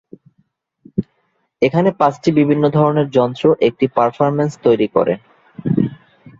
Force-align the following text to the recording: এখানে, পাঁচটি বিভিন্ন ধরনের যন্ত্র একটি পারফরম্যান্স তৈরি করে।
এখানে, 1.61 1.89
পাঁচটি 1.99 2.29
বিভিন্ন 2.39 2.63
ধরনের 2.77 3.07
যন্ত্র 3.11 3.45
একটি 3.67 3.85
পারফরম্যান্স 3.97 4.53
তৈরি 4.65 4.87
করে। 4.95 5.13